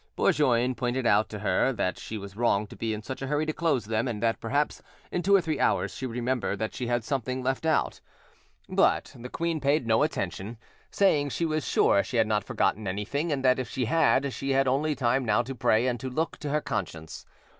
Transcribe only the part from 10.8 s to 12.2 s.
saying she was sure she